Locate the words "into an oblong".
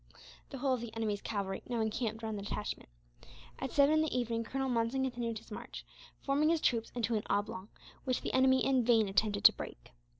6.95-7.69